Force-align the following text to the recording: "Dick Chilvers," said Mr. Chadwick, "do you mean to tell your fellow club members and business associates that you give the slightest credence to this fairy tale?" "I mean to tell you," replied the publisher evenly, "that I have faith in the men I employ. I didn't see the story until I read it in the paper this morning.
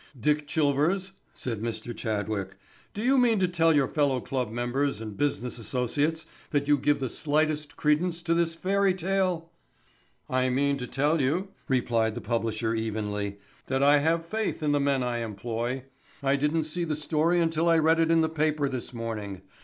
"Dick 0.19 0.47
Chilvers," 0.47 1.11
said 1.35 1.61
Mr. 1.61 1.95
Chadwick, 1.95 2.55
"do 2.95 3.03
you 3.03 3.19
mean 3.19 3.39
to 3.39 3.47
tell 3.47 3.71
your 3.71 3.87
fellow 3.87 4.19
club 4.19 4.49
members 4.51 4.99
and 4.99 5.15
business 5.15 5.59
associates 5.59 6.25
that 6.49 6.67
you 6.67 6.75
give 6.79 6.99
the 6.99 7.07
slightest 7.07 7.77
credence 7.77 8.23
to 8.23 8.33
this 8.33 8.55
fairy 8.55 8.95
tale?" 8.95 9.51
"I 10.27 10.49
mean 10.49 10.77
to 10.79 10.87
tell 10.87 11.21
you," 11.21 11.49
replied 11.67 12.15
the 12.15 12.19
publisher 12.19 12.73
evenly, 12.73 13.37
"that 13.67 13.83
I 13.83 13.99
have 13.99 14.25
faith 14.25 14.63
in 14.63 14.71
the 14.71 14.79
men 14.79 15.03
I 15.03 15.19
employ. 15.19 15.83
I 16.23 16.35
didn't 16.35 16.63
see 16.63 16.83
the 16.83 16.95
story 16.95 17.39
until 17.39 17.69
I 17.69 17.77
read 17.77 17.99
it 17.99 18.09
in 18.09 18.21
the 18.21 18.27
paper 18.27 18.67
this 18.67 18.95
morning. 18.95 19.43